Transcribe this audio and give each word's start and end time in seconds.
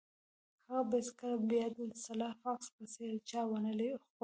هغه 0.69 0.81
به 0.89 0.95
هیڅکله 1.01 1.35
بیا 1.49 1.65
د 1.75 1.79
سلای 2.05 2.33
فاکس 2.41 2.67
په 2.75 2.83
څیر 2.93 3.13
چا 3.29 3.41
ونه 3.47 3.71
غولیږي 3.73 4.07